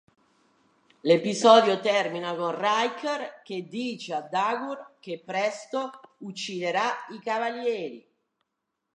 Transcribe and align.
L'episodio 1.01 1.79
termina 1.79 2.33
con 2.35 2.57
Riker 2.57 3.41
che 3.43 3.67
dice 3.67 4.15
a 4.15 4.21
Dagur 4.21 4.95
che 4.99 5.21
presto 5.23 5.91
ucciderà 6.21 6.89
i 7.11 7.19
cavalieri. 7.19 8.11